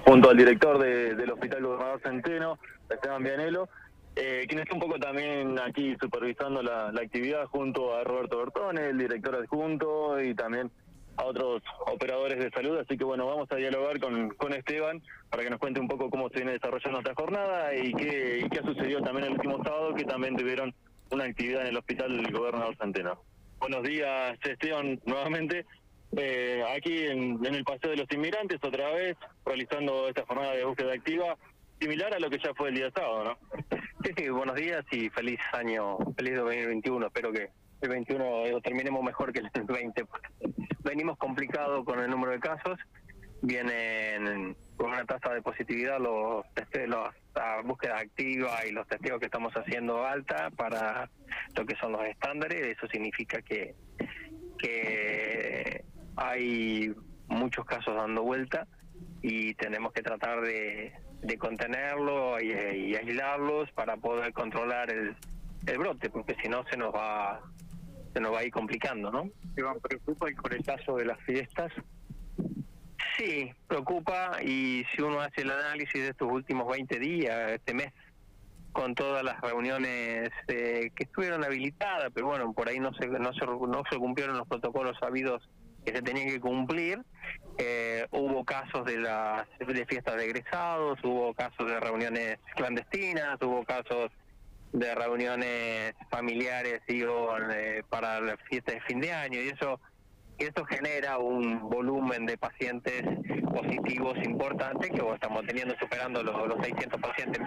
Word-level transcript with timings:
junto 0.00 0.30
al 0.30 0.36
director 0.36 0.78
del 0.78 1.30
Hospital 1.30 1.62
Gobernador 1.62 2.00
Centeno, 2.02 2.58
Esteban 2.88 3.22
Vianelo, 3.22 3.68
eh, 4.16 4.44
quien 4.48 4.60
está 4.60 4.74
un 4.74 4.80
poco 4.80 4.98
también 4.98 5.58
aquí 5.58 5.96
supervisando 6.00 6.62
la, 6.62 6.88
actividad 6.88 7.46
junto 7.46 7.94
a 7.94 8.04
Roberto 8.04 8.38
Bertone, 8.38 8.86
el 8.88 8.98
director 8.98 9.34
adjunto, 9.34 10.20
y 10.22 10.34
también 10.34 10.70
a 11.16 11.24
otros 11.24 11.62
operadores 11.86 12.38
de 12.38 12.50
salud. 12.50 12.78
Así 12.78 12.96
que 12.96 13.04
bueno, 13.04 13.26
vamos 13.26 13.50
a 13.50 13.56
dialogar 13.56 13.98
con, 14.00 14.30
con 14.30 14.52
Esteban 14.52 15.02
para 15.30 15.42
que 15.42 15.50
nos 15.50 15.58
cuente 15.58 15.80
un 15.80 15.88
poco 15.88 16.10
cómo 16.10 16.28
se 16.28 16.36
viene 16.36 16.52
desarrollando 16.52 17.00
esta 17.00 17.14
jornada 17.14 17.74
y 17.74 17.92
qué, 17.94 18.42
y 18.44 18.48
qué 18.48 18.60
ha 18.60 18.62
sucedido 18.62 19.00
también 19.00 19.26
el 19.26 19.32
último 19.32 19.62
sábado, 19.64 19.94
que 19.94 20.04
también 20.04 20.36
tuvieron 20.36 20.72
una 21.10 21.24
actividad 21.24 21.62
en 21.62 21.68
el 21.68 21.76
Hospital 21.76 22.32
Gobernador 22.32 22.76
Centeno. 22.76 23.20
Buenos 23.58 23.82
días, 23.82 24.38
Esteban, 24.44 25.00
nuevamente. 25.06 25.64
Eh, 26.16 26.62
aquí 26.76 27.06
en, 27.06 27.44
el 27.44 27.64
Paseo 27.64 27.90
de 27.90 27.96
los 27.96 28.10
Inmigrantes, 28.12 28.58
otra 28.62 28.90
vez, 28.90 29.16
realizando 29.44 30.08
esta 30.08 30.24
jornada 30.26 30.52
de 30.52 30.64
búsqueda 30.64 30.92
activa, 30.92 31.36
similar 31.80 32.14
a 32.14 32.18
lo 32.18 32.30
que 32.30 32.38
ya 32.38 32.54
fue 32.54 32.68
el 32.68 32.76
día 32.76 32.90
sábado, 32.94 33.24
¿no? 33.24 33.58
Sí, 34.04 34.12
sí, 34.16 34.28
buenos 34.28 34.54
días 34.54 34.84
y 34.92 35.08
feliz 35.10 35.40
año, 35.52 35.98
feliz 36.16 36.36
2021. 36.36 37.06
Espero 37.06 37.32
que 37.32 37.50
el 37.80 37.88
21 37.88 38.46
lo 38.48 38.60
terminemos 38.60 39.02
mejor 39.02 39.32
que 39.32 39.40
el 39.40 39.50
20. 39.66 40.04
Venimos 40.84 41.18
complicados 41.18 41.84
con 41.84 41.98
el 41.98 42.10
número 42.10 42.32
de 42.32 42.40
casos, 42.40 42.78
vienen 43.42 44.56
con 44.76 44.90
una 44.90 45.04
tasa 45.04 45.32
de 45.32 45.42
positividad 45.42 45.98
los 46.00 46.44
testeos, 46.54 47.14
la 47.34 47.60
búsqueda 47.62 47.98
activa 47.98 48.66
y 48.66 48.72
los 48.72 48.86
testigos 48.88 49.20
que 49.20 49.26
estamos 49.26 49.52
haciendo 49.54 50.04
alta 50.04 50.50
para 50.50 51.08
lo 51.56 51.64
que 51.64 51.76
son 51.76 51.92
los 51.92 52.04
estándares. 52.04 52.66
Eso 52.66 52.86
significa 52.88 53.40
que, 53.42 53.74
que 54.58 55.33
hay 56.16 56.94
muchos 57.28 57.64
casos 57.64 57.94
dando 57.94 58.22
vuelta 58.22 58.66
y 59.22 59.54
tenemos 59.54 59.92
que 59.92 60.02
tratar 60.02 60.40
de, 60.42 60.92
de 61.22 61.38
contenerlo 61.38 62.40
y, 62.40 62.94
aislarlos 62.94 63.70
para 63.72 63.96
poder 63.96 64.32
controlar 64.32 64.90
el, 64.90 65.16
el 65.66 65.78
brote, 65.78 66.10
porque 66.10 66.36
si 66.42 66.48
no 66.48 66.64
se 66.70 66.76
nos 66.76 66.94
va 66.94 67.40
se 68.12 68.20
nos 68.20 68.32
va 68.32 68.40
a 68.40 68.44
ir 68.44 68.52
complicando, 68.52 69.10
¿no? 69.10 69.28
Iván, 69.56 69.80
¿preocupa 69.80 70.26
con 70.40 70.52
el 70.52 70.64
caso 70.64 70.96
de 70.96 71.04
las 71.04 71.18
fiestas? 71.22 71.72
Sí, 73.16 73.50
preocupa 73.66 74.38
y 74.40 74.84
si 74.94 75.02
uno 75.02 75.20
hace 75.20 75.40
el 75.40 75.50
análisis 75.50 75.94
de 75.94 76.08
estos 76.10 76.30
últimos 76.30 76.68
20 76.68 76.98
días, 77.00 77.52
este 77.52 77.74
mes, 77.74 77.92
con 78.72 78.94
todas 78.94 79.24
las 79.24 79.40
reuniones 79.40 80.30
eh, 80.46 80.90
que 80.94 81.04
estuvieron 81.04 81.42
habilitadas, 81.42 82.10
pero 82.14 82.26
bueno, 82.26 82.52
por 82.52 82.68
ahí 82.68 82.78
no 82.78 82.92
se, 82.94 83.06
no 83.08 83.32
se, 83.32 83.46
no 83.46 83.82
se 83.90 83.96
cumplieron 83.98 84.36
los 84.36 84.46
protocolos 84.46 84.96
sabidos 85.00 85.48
que 85.84 85.92
se 85.92 86.02
tenían 86.02 86.28
que 86.28 86.40
cumplir. 86.40 87.02
Eh, 87.58 88.06
hubo 88.10 88.44
casos 88.44 88.84
de 88.84 88.98
las 88.98 89.46
de 89.58 89.86
fiestas 89.86 90.16
de 90.16 90.24
egresados, 90.24 90.98
hubo 91.04 91.34
casos 91.34 91.68
de 91.68 91.78
reuniones 91.78 92.38
clandestinas, 92.56 93.40
hubo 93.42 93.64
casos 93.64 94.10
de 94.72 94.92
reuniones 94.94 95.94
familiares 96.10 96.80
digo, 96.88 97.36
eh, 97.52 97.84
para 97.88 98.20
la 98.20 98.36
fiesta 98.48 98.72
de 98.72 98.80
fin 98.80 99.00
de 99.00 99.12
año 99.12 99.40
y 99.40 99.50
eso 99.50 99.80
eso 100.38 100.64
genera 100.64 101.18
un 101.18 101.68
volumen 101.70 102.26
de 102.26 102.36
pacientes 102.36 103.02
positivos 103.52 104.16
importante 104.24 104.90
que 104.90 105.00
estamos 105.14 105.46
teniendo 105.46 105.76
superando 105.78 106.22
los, 106.22 106.48
los 106.48 106.64
600 106.64 107.00
pacientes. 107.00 107.40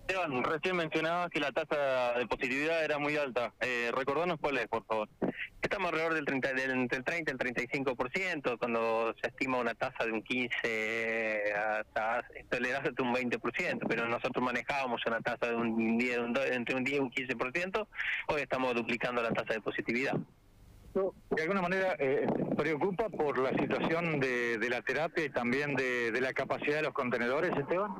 Esteban, 0.00 0.42
recién 0.42 0.74
mencionabas 0.74 1.30
que 1.30 1.38
la 1.38 1.52
tasa 1.52 2.14
de 2.18 2.26
positividad 2.26 2.84
era 2.84 2.98
muy 2.98 3.16
alta. 3.16 3.52
Eh, 3.60 3.92
recordanos 3.94 4.38
cuál 4.40 4.58
es, 4.58 4.66
por 4.66 4.84
favor. 4.86 5.08
Estamos 5.62 5.88
alrededor 5.88 6.14
del, 6.14 6.24
30, 6.24 6.52
del 6.54 6.70
entre 6.70 6.98
el 6.98 7.04
30 7.04 7.30
y 7.30 7.34
el 7.34 7.38
35%, 7.84 8.58
cuando 8.58 9.14
se 9.20 9.28
estima 9.28 9.58
una 9.58 9.74
tasa 9.74 10.06
de 10.06 10.12
un 10.12 10.22
15 10.22 11.52
hasta 11.54 12.24
tolerarse 12.48 12.88
hasta 12.88 13.02
un 13.02 13.14
20%, 13.14 13.86
pero 13.86 14.08
nosotros 14.08 14.42
manejábamos 14.42 15.04
una 15.06 15.20
tasa 15.20 15.48
de 15.48 15.56
un 15.56 15.98
10, 15.98 16.18
entre 16.52 16.74
un 16.74 16.84
10 16.84 16.96
y 16.96 17.00
un 17.00 17.10
15%, 17.10 17.86
hoy 18.28 18.40
estamos 18.40 18.74
duplicando 18.74 19.22
la 19.22 19.32
tasa 19.32 19.52
de 19.52 19.60
positividad. 19.60 20.14
De 20.94 21.42
alguna 21.42 21.60
manera 21.60 21.94
eh, 21.98 22.26
preocupa 22.56 23.10
por 23.10 23.38
la 23.38 23.50
situación 23.50 24.18
de, 24.18 24.66
la 24.68 24.80
terapia 24.80 25.24
y 25.24 25.30
también 25.30 25.76
de, 25.76 26.10
de 26.10 26.20
la 26.22 26.32
capacidad 26.32 26.76
de 26.76 26.82
los 26.82 26.94
contenedores, 26.94 27.52
Esteban. 27.56 27.94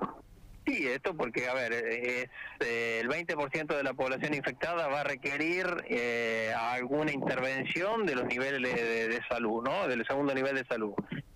Sí, 0.71 0.87
esto 0.87 1.15
porque, 1.15 1.49
a 1.49 1.55
ver, 1.55 1.73
es 1.73 2.29
eh, 2.61 3.01
el 3.01 3.09
20% 3.09 3.77
de 3.77 3.83
la 3.83 3.93
población 3.93 4.35
infectada 4.35 4.87
va 4.87 5.01
a 5.01 5.05
requerir 5.05 5.67
eh, 5.89 6.55
alguna 6.57 7.11
intervención 7.11 8.07
de 8.07 8.15
los 8.15 8.27
niveles 8.27 8.73
de, 8.73 9.21
salud, 9.29 9.65
¿no? 9.65 9.89
Del 9.89 10.07
segundo 10.07 10.33
nivel 10.33 10.55
de 10.55 10.65
salud, 10.65 10.93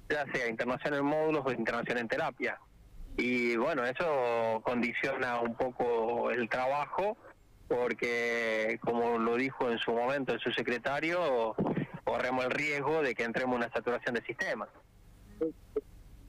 ya 0.08 0.24
sea 0.32 0.48
internación 0.48 0.94
en 0.94 1.04
módulos 1.04 1.42
o 1.44 1.50
internación 1.50 1.98
en 1.98 2.06
terapia. 2.06 2.60
Y 3.16 3.56
bueno, 3.56 3.84
eso 3.84 4.62
condiciona 4.64 5.40
un 5.40 5.56
poco 5.56 6.30
el 6.30 6.48
trabajo 6.48 7.16
porque, 7.66 8.78
como 8.82 9.18
lo 9.18 9.34
dijo 9.34 9.68
en 9.68 9.78
su 9.78 9.92
momento 9.92 10.32
el 10.32 10.38
subsecretario, 10.38 11.56
corremos 12.04 12.44
el 12.44 12.52
riesgo 12.52 13.02
de 13.02 13.16
que 13.16 13.24
entremos 13.24 13.56
en 13.56 13.64
una 13.64 13.72
saturación 13.72 14.14
del 14.14 14.26
sistema. 14.26 14.68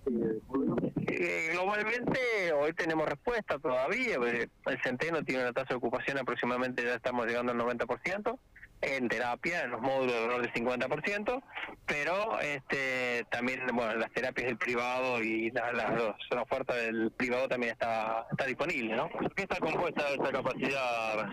Eh, 0.08 1.50
globalmente 1.52 2.54
hoy 2.54 2.74
tenemos 2.74 3.08
respuesta 3.08 3.58
todavía. 3.58 4.18
Eh, 4.28 4.50
el 4.66 4.82
centeno 4.84 5.24
tiene 5.24 5.44
una 5.44 5.54
tasa 5.54 5.70
de 5.70 5.76
ocupación 5.76 6.18
aproximadamente, 6.18 6.84
ya 6.84 6.96
estamos 6.96 7.26
llegando 7.26 7.52
al 7.52 7.58
90%, 7.58 8.38
en 8.82 9.08
terapia, 9.08 9.64
en 9.64 9.72
los 9.72 9.82
módulos 9.82 10.14
de 10.14 10.24
honor 10.26 10.42
del 10.42 10.54
50%, 10.54 11.44
pero 11.88 12.40
este 12.40 13.26
también, 13.32 13.66
bueno, 13.74 13.96
las 13.96 14.12
terapias 14.12 14.48
del 14.48 14.58
privado 14.58 15.24
y 15.24 15.50
la, 15.52 16.16
oferta 16.42 16.76
del 16.76 17.12
privado 17.12 17.48
también 17.48 17.74
está, 17.74 18.28
está 18.30 18.46
disponible, 18.46 18.96
¿no? 18.96 19.10
¿Qué 19.36 19.44
está 19.44 19.60
compuesta 19.60 20.08
esa 20.10 20.32
capacidad, 20.32 21.30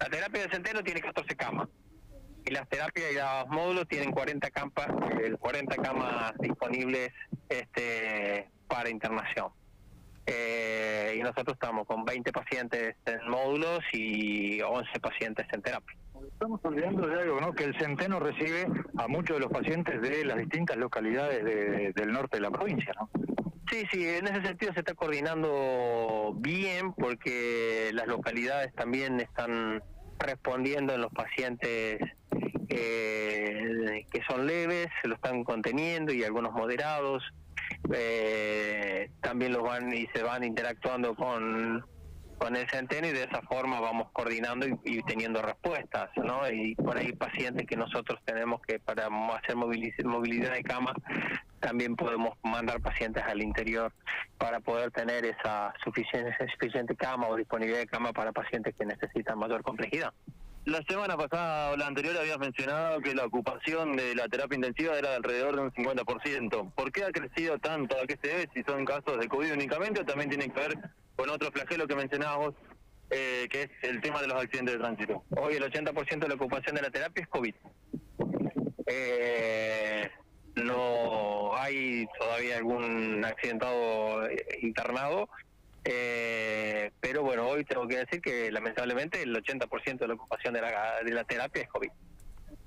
La 0.00 0.08
terapia 0.08 0.42
del 0.42 0.50
centeno 0.50 0.82
tiene 0.82 1.00
14 1.00 1.36
camas 1.36 1.68
y 2.46 2.52
las 2.52 2.68
terapias 2.68 3.12
y 3.12 3.16
los 3.16 3.48
módulos 3.48 3.88
tienen 3.88 4.12
40 4.12 4.50
camas, 4.50 4.86
40 5.40 5.76
camas 5.76 6.32
disponibles 6.38 7.12
este 7.48 8.50
para 8.68 8.90
internación. 8.90 9.48
Eh, 10.26 11.14
y 11.16 11.20
nosotros 11.20 11.54
estamos 11.54 11.86
con 11.86 12.04
20 12.04 12.32
pacientes 12.32 12.96
en 13.06 13.28
módulos 13.28 13.80
y 13.92 14.60
11 14.60 14.98
pacientes 15.00 15.46
en 15.52 15.62
terapia. 15.62 15.96
Estamos 16.32 16.60
olvidando 16.64 17.06
de 17.06 17.20
algo, 17.20 17.40
¿no? 17.40 17.52
Que 17.52 17.64
el 17.64 17.78
Centeno 17.78 18.18
recibe 18.18 18.66
a 18.98 19.06
muchos 19.06 19.36
de 19.36 19.40
los 19.40 19.52
pacientes 19.52 20.00
de 20.00 20.24
las 20.24 20.38
distintas 20.38 20.76
localidades 20.76 21.94
del 21.94 22.12
norte 22.12 22.38
de 22.38 22.40
la 22.40 22.50
provincia, 22.50 22.92
¿no? 22.98 23.08
Sí, 23.70 23.84
sí, 23.92 24.08
en 24.08 24.26
ese 24.26 24.42
sentido 24.42 24.72
se 24.72 24.80
está 24.80 24.94
coordinando 24.94 26.34
bien 26.36 26.92
porque 26.92 27.90
las 27.92 28.06
localidades 28.06 28.72
también 28.74 29.20
están 29.20 29.82
respondiendo 30.18 30.94
en 30.94 31.00
los 31.00 31.12
pacientes 31.12 31.98
eh, 32.68 33.25
leves, 34.40 34.88
se 35.02 35.08
lo 35.08 35.14
están 35.14 35.44
conteniendo 35.44 36.12
y 36.12 36.24
algunos 36.24 36.52
moderados. 36.52 37.22
Eh, 37.92 39.10
también 39.20 39.52
los 39.52 39.62
van 39.62 39.92
y 39.92 40.06
se 40.14 40.22
van 40.22 40.44
interactuando 40.44 41.14
con, 41.14 41.84
con 42.38 42.56
el 42.56 42.68
centeno 42.68 43.06
y 43.06 43.12
de 43.12 43.24
esa 43.24 43.42
forma 43.42 43.80
vamos 43.80 44.08
coordinando 44.12 44.66
y, 44.84 45.02
teniendo 45.02 45.42
respuestas, 45.42 46.10
¿no? 46.16 46.48
Y 46.50 46.74
por 46.74 46.96
ahí 46.96 47.12
pacientes 47.12 47.66
que 47.66 47.76
nosotros 47.76 48.20
tenemos 48.24 48.60
que 48.62 48.78
para 48.78 49.08
hacer 49.34 49.56
movilidad 49.56 50.52
de 50.52 50.62
cama 50.62 50.94
también 51.60 51.96
podemos 51.96 52.34
mandar 52.42 52.80
pacientes 52.80 53.22
al 53.24 53.42
interior 53.42 53.92
para 54.38 54.60
poder 54.60 54.90
tener 54.90 55.24
esa 55.24 55.72
suficiente, 55.82 56.36
suficiente 56.52 56.94
cama 56.94 57.28
o 57.28 57.36
disponibilidad 57.36 57.80
de 57.80 57.86
cama 57.86 58.12
para 58.12 58.32
pacientes 58.32 58.74
que 58.78 58.84
necesitan 58.84 59.38
mayor 59.38 59.62
complejidad. 59.62 60.12
La 60.66 60.82
semana 60.82 61.16
pasada 61.16 61.70
o 61.70 61.76
la 61.76 61.86
anterior 61.86 62.16
habías 62.18 62.40
mencionado 62.40 63.00
que 63.00 63.14
la 63.14 63.24
ocupación 63.24 63.94
de 63.94 64.16
la 64.16 64.26
terapia 64.26 64.56
intensiva 64.56 64.98
era 64.98 65.10
de 65.10 65.14
alrededor 65.14 65.54
de 65.54 65.62
un 65.62 65.70
50%. 65.70 66.72
¿Por 66.74 66.90
qué 66.90 67.04
ha 67.04 67.12
crecido 67.12 67.56
tanto? 67.60 67.96
¿A 67.96 68.04
qué 68.04 68.18
se 68.20 68.26
debe? 68.26 68.50
Si 68.52 68.64
son 68.64 68.84
casos 68.84 69.16
de 69.20 69.28
COVID 69.28 69.52
únicamente 69.52 70.00
o 70.00 70.04
también 70.04 70.28
tiene 70.28 70.50
que 70.50 70.58
ver 70.58 70.76
con 71.14 71.30
otro 71.30 71.52
flagelo 71.52 71.86
que 71.86 71.94
mencionabas 71.94 72.52
eh, 73.10 73.46
que 73.48 73.62
es 73.62 73.70
el 73.82 74.00
tema 74.00 74.20
de 74.20 74.26
los 74.26 74.42
accidentes 74.42 74.74
de 74.74 74.80
tránsito. 74.80 75.22
Hoy 75.36 75.54
el 75.54 75.62
80% 75.62 76.18
de 76.18 76.28
la 76.28 76.34
ocupación 76.34 76.74
de 76.74 76.82
la 76.82 76.90
terapia 76.90 77.22
es 77.22 77.28
COVID. 77.28 77.54
Eh, 78.88 80.10
no 80.56 81.56
hay 81.56 82.08
todavía 82.18 82.56
algún 82.56 83.24
accidentado 83.24 84.28
eh, 84.28 84.44
internado 84.62 85.28
eh, 85.88 86.90
pero 87.00 87.22
bueno, 87.22 87.46
hoy 87.46 87.64
tengo 87.64 87.86
que 87.86 87.98
decir 87.98 88.20
que 88.20 88.50
lamentablemente 88.50 89.22
el 89.22 89.34
80% 89.36 89.98
de 89.98 90.08
la 90.08 90.14
ocupación 90.14 90.52
de 90.52 90.60
la, 90.60 91.02
de 91.04 91.10
la 91.12 91.22
terapia 91.22 91.62
es 91.62 91.68
COVID. 91.68 91.90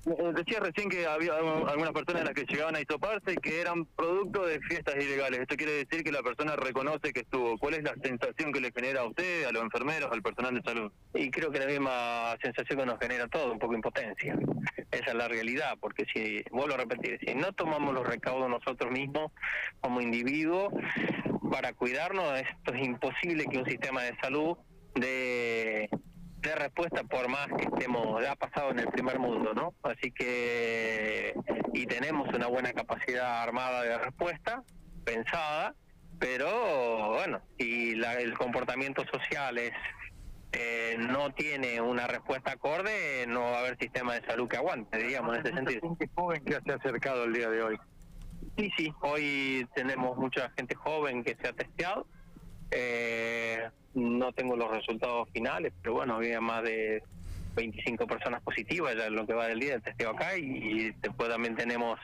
Eh, 0.06 0.32
decía 0.34 0.60
recién 0.60 0.88
que 0.88 1.06
había 1.06 1.36
algunas 1.36 1.92
personas 1.92 2.24
las 2.24 2.32
que 2.32 2.46
llegaban 2.46 2.74
a 2.74 2.80
isoparse 2.80 3.36
que 3.36 3.60
eran 3.60 3.84
producto 3.84 4.46
de 4.46 4.58
fiestas 4.60 4.96
ilegales. 4.96 5.40
Esto 5.40 5.56
quiere 5.56 5.72
decir 5.84 6.02
que 6.02 6.10
la 6.10 6.22
persona 6.22 6.56
reconoce 6.56 7.12
que 7.12 7.20
estuvo. 7.20 7.58
¿Cuál 7.58 7.74
es 7.74 7.82
la 7.82 7.94
sensación 8.02 8.52
que 8.52 8.60
le 8.60 8.72
genera 8.72 9.02
a 9.02 9.06
usted, 9.06 9.44
a 9.44 9.52
los 9.52 9.62
enfermeros, 9.62 10.10
al 10.10 10.22
personal 10.22 10.54
de 10.54 10.62
salud? 10.62 10.90
Y 11.14 11.30
creo 11.30 11.50
que 11.50 11.58
la 11.58 11.66
misma 11.66 12.36
sensación 12.42 12.78
que 12.78 12.86
nos 12.86 12.98
genera 12.98 13.28
todo, 13.28 13.52
un 13.52 13.58
poco 13.58 13.74
impotencia. 13.74 14.38
Esa 14.90 15.10
es 15.10 15.14
la 15.14 15.28
realidad, 15.28 15.76
porque 15.80 16.06
si, 16.12 16.42
vuelvo 16.50 16.74
a 16.74 16.78
repetir, 16.78 17.18
si 17.24 17.34
no 17.34 17.52
tomamos 17.52 17.92
los 17.92 18.06
recaudos 18.06 18.48
nosotros 18.48 18.90
mismos 18.90 19.30
como 19.80 20.00
individuos 20.00 20.72
para 21.50 21.74
cuidarnos, 21.74 22.40
esto 22.40 22.74
es 22.74 22.86
imposible 22.86 23.44
que 23.46 23.58
un 23.58 23.66
sistema 23.66 24.02
de 24.02 24.16
salud 24.20 24.56
de 24.94 25.88
de 26.40 26.54
respuesta 26.54 27.04
por 27.04 27.28
más 27.28 27.48
que 27.48 27.64
estemos, 27.64 28.24
ha 28.26 28.36
pasado 28.36 28.70
en 28.70 28.80
el 28.80 28.88
primer 28.88 29.18
mundo, 29.18 29.52
¿no? 29.54 29.74
Así 29.82 30.10
que, 30.10 31.34
y 31.74 31.86
tenemos 31.86 32.28
una 32.34 32.46
buena 32.46 32.72
capacidad 32.72 33.42
armada 33.42 33.82
de 33.82 33.98
respuesta, 33.98 34.62
pensada, 35.04 35.74
pero 36.18 37.10
bueno, 37.12 37.40
si 37.58 37.94
la, 37.94 38.14
el 38.14 38.36
comportamiento 38.36 39.04
social 39.12 39.58
es 39.58 39.72
eh, 40.52 40.96
no 40.98 41.32
tiene 41.32 41.80
una 41.80 42.08
respuesta 42.08 42.52
acorde, 42.52 43.24
no 43.28 43.40
va 43.42 43.58
a 43.58 43.60
haber 43.60 43.78
sistema 43.78 44.14
de 44.14 44.26
salud 44.26 44.48
que 44.48 44.56
aguante, 44.56 44.98
digamos, 44.98 45.36
en 45.36 45.46
ese 45.46 45.54
sentido. 45.54 45.80
gente 45.80 46.10
joven 46.14 46.44
que 46.44 46.58
se 46.64 46.72
ha 46.72 46.74
acercado 46.74 47.24
el 47.24 47.32
día 47.32 47.48
de 47.48 47.62
hoy? 47.62 47.78
Sí, 48.56 48.70
sí, 48.76 48.92
hoy 49.02 49.68
tenemos 49.74 50.16
mucha 50.16 50.50
gente 50.50 50.74
joven 50.74 51.22
que 51.22 51.36
se 51.40 51.48
ha 51.48 51.52
testeado. 51.52 52.06
Eh, 52.70 53.68
no 53.94 54.32
tengo 54.32 54.56
los 54.56 54.70
resultados 54.70 55.28
finales, 55.32 55.72
pero 55.82 55.94
bueno, 55.94 56.16
había 56.16 56.40
más 56.40 56.62
de 56.62 57.02
25 57.54 58.06
personas 58.06 58.42
positivas 58.42 58.94
ya 58.96 59.06
en 59.06 59.16
lo 59.16 59.26
que 59.26 59.34
va 59.34 59.46
del 59.46 59.58
día 59.58 59.72
del 59.72 59.82
testeo 59.82 60.10
acá 60.10 60.36
y, 60.36 60.92
después 61.00 61.28
también 61.28 61.56
tenemos 61.56 61.98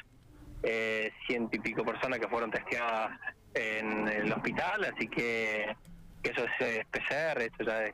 eh, 0.62 1.12
ciento 1.26 1.56
y 1.56 1.60
pico 1.60 1.84
personas 1.84 2.18
que 2.18 2.28
fueron 2.28 2.50
testeadas 2.50 3.18
en 3.54 4.08
el 4.08 4.32
hospital, 4.32 4.84
así 4.84 5.08
que, 5.08 5.76
eso 6.22 6.44
es 6.44 6.50
eh, 6.60 6.84
PCR, 6.90 7.42
esto 7.42 7.64
ya 7.64 7.84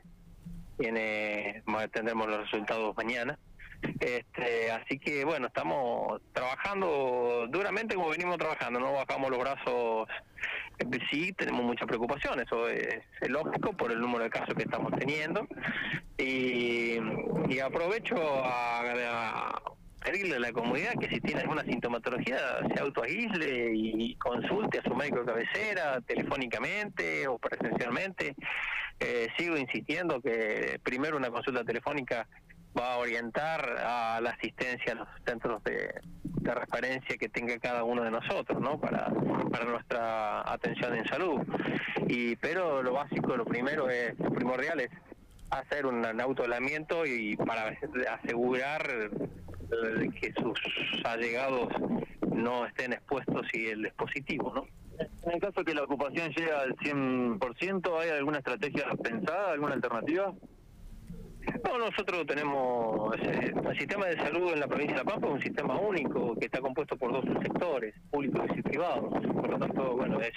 tiene, 0.78 1.62
tendremos 1.92 2.28
los 2.28 2.50
resultados 2.50 2.96
mañana. 2.96 3.38
Este, 4.00 4.70
así 4.70 4.98
que 4.98 5.24
bueno, 5.24 5.48
estamos 5.48 6.20
trabajando 6.32 7.46
duramente 7.48 7.94
como 7.94 8.10
venimos 8.10 8.38
trabajando, 8.38 8.80
no 8.80 8.92
bajamos 8.92 9.30
los 9.30 9.38
brazos. 9.38 10.08
Eh, 10.78 10.98
sí, 11.10 11.32
tenemos 11.32 11.64
mucha 11.64 11.86
preocupación, 11.86 12.40
eso 12.40 12.68
es, 12.68 13.02
lógico 13.28 13.72
por 13.72 13.92
el 13.92 14.00
número 14.00 14.24
de 14.24 14.30
casos 14.30 14.54
que 14.54 14.64
estamos 14.64 14.92
teniendo. 14.98 15.46
Y, 16.18 16.98
aprovecho 17.60 18.16
a, 18.44 19.62
pedirle 20.04 20.34
a 20.34 20.40
la 20.40 20.52
comunidad 20.52 20.94
que 20.98 21.08
si 21.08 21.20
tiene 21.20 21.42
alguna 21.42 21.62
sintomatología 21.62 22.38
se 22.74 22.80
autoaísle 22.80 23.70
y 23.72 24.16
consulte 24.16 24.80
a 24.80 24.82
su 24.82 24.92
médico 24.96 25.24
cabecera 25.24 26.00
telefónicamente 26.00 27.28
o 27.28 27.38
presencialmente. 27.38 28.34
Eh, 28.98 29.28
sigo 29.36 29.56
insistiendo 29.56 30.20
que 30.20 30.80
primero 30.82 31.16
una 31.16 31.30
consulta 31.30 31.64
telefónica 31.64 32.26
va 32.78 32.94
a 32.94 32.98
orientar 32.98 33.78
a 33.84 34.20
la 34.20 34.30
asistencia 34.30 34.92
a 34.92 34.96
los 34.96 35.08
centros 35.26 35.62
de, 35.64 36.00
referencia 36.42 37.16
que 37.16 37.28
tenga 37.28 37.56
cada 37.58 37.84
uno 37.84 38.02
de 38.02 38.10
nosotros, 38.10 38.60
¿no? 38.60 38.80
Para, 38.80 39.06
para 39.50 39.64
nuestra 39.64 40.52
atención 40.52 40.96
en 40.96 41.06
salud. 41.06 41.40
Y 42.08 42.34
pero 42.36 42.82
lo 42.82 42.94
básico, 42.94 43.36
lo 43.36 43.44
primero 43.44 43.88
es, 43.88 44.18
lo 44.18 44.30
primordial 44.30 44.80
es 44.80 44.90
hacer 45.50 45.86
un 45.86 46.04
autolamiento 46.20 47.06
y 47.06 47.36
para 47.36 47.76
asegurar 48.20 49.10
que 50.20 50.32
sus 50.32 50.58
allegados 51.04 51.68
no 52.34 52.66
estén 52.66 52.92
expuestos 52.92 53.46
y 53.52 53.68
el 53.68 53.82
dispositivo, 53.82 54.52
¿no? 54.54 54.66
En 55.24 55.32
el 55.32 55.40
caso 55.40 55.64
que 55.64 55.74
la 55.74 55.84
ocupación 55.84 56.30
llegue 56.32 56.52
al 56.52 56.74
100%, 56.76 58.00
¿hay 58.00 58.10
alguna 58.10 58.38
estrategia 58.38 58.84
pensada, 59.02 59.52
alguna 59.52 59.74
alternativa? 59.74 60.34
No, 61.64 61.78
nosotros 61.78 62.26
tenemos 62.26 63.14
eh, 63.18 63.52
el 63.70 63.78
sistema 63.78 64.06
de 64.06 64.16
salud 64.16 64.52
en 64.52 64.60
la 64.60 64.66
provincia 64.66 64.96
de 64.96 65.04
La 65.04 65.10
Pampa 65.10 65.28
es 65.28 65.32
un 65.34 65.42
sistema 65.42 65.78
único 65.78 66.34
que 66.36 66.46
está 66.46 66.60
compuesto 66.60 66.96
por 66.96 67.12
dos 67.12 67.24
sectores, 67.42 67.94
públicos 68.10 68.46
y 68.56 68.62
privados. 68.62 69.10
Por 69.10 69.50
lo 69.50 69.58
tanto, 69.58 69.96
bueno, 69.96 70.20
es, 70.20 70.32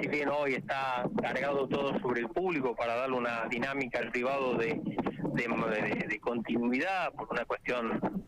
si 0.00 0.08
bien 0.08 0.28
hoy 0.28 0.54
está 0.54 1.04
cargado 1.22 1.68
todo 1.68 1.98
sobre 2.00 2.20
el 2.20 2.28
público 2.28 2.74
para 2.74 2.96
darle 2.96 3.16
una 3.16 3.46
dinámica 3.48 4.00
al 4.00 4.10
privado 4.10 4.54
de, 4.54 4.80
de, 5.34 6.20
continuidad 6.20 7.12
por 7.12 7.28
una 7.30 7.44
cuestión 7.44 8.25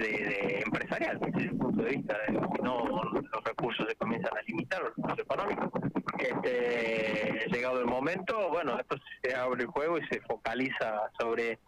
de, 0.00 0.62
empresarial, 0.64 1.18
desde 1.20 1.42
el 1.42 1.56
punto 1.56 1.82
de 1.82 1.90
vista 1.90 2.16
de 2.26 2.34
que 2.34 2.62
no 2.62 3.02
los 3.12 3.44
recursos 3.44 3.86
se 3.88 3.94
comienzan 3.96 4.36
a 4.36 4.42
limitar, 4.42 4.82
los 4.82 4.96
recursos 4.96 5.18
económicos. 5.18 5.70
Este, 6.18 7.46
llegado 7.50 7.80
el 7.80 7.86
momento, 7.86 8.48
bueno, 8.50 8.78
esto 8.78 8.96
se 9.22 9.34
abre 9.34 9.62
el 9.62 9.68
juego 9.68 9.98
y 9.98 10.06
se 10.06 10.20
focaliza 10.22 11.10
sobre 11.18 11.58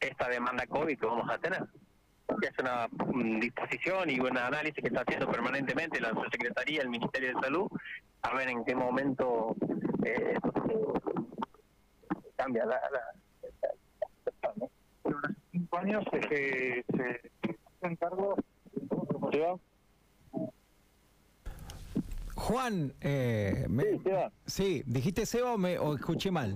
esta 0.00 0.28
demanda 0.28 0.66
COVID 0.66 0.98
que 0.98 1.06
vamos 1.06 1.30
a 1.30 1.38
tener. 1.38 1.64
Es 2.42 2.58
una 2.58 2.88
mm, 2.88 3.40
disposición 3.40 4.10
y 4.10 4.18
un 4.20 4.36
análisis 4.36 4.82
que 4.82 4.88
está 4.88 5.02
haciendo 5.02 5.30
permanentemente 5.30 6.00
la 6.00 6.12
Secretaría, 6.30 6.82
el 6.82 6.88
Ministerio 6.88 7.34
de 7.34 7.40
Salud, 7.40 7.68
a 8.22 8.34
ver 8.34 8.48
en 8.48 8.64
qué 8.64 8.74
momento 8.74 9.54
eh, 10.04 10.36
cambia 12.36 12.64
la, 12.64 12.80
la, 12.90 13.14
cinco 15.50 15.78
años 15.78 16.04
se, 16.10 16.84
se 16.96 17.30
encargo 17.88 18.36
Juan, 22.34 22.92
eh, 23.00 23.66
me, 23.68 23.84
sí, 23.84 24.00
sí, 24.44 24.82
dijiste 24.86 25.24
Seba 25.24 25.54
o, 25.54 25.58
me, 25.58 25.78
o 25.78 25.94
escuché 25.94 26.30
mal. 26.30 26.52